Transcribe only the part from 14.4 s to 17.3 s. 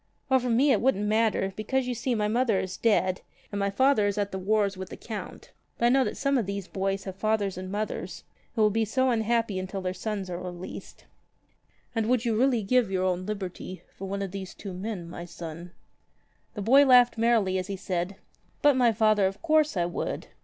two men, my son?" The boy laughed